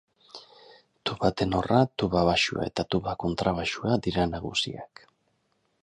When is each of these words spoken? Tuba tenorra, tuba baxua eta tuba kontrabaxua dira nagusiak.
Tuba 1.09 1.29
tenorra, 1.41 1.81
tuba 2.03 2.25
baxua 2.29 2.65
eta 2.71 2.87
tuba 2.95 3.17
kontrabaxua 3.25 4.01
dira 4.07 4.27
nagusiak. 4.35 5.07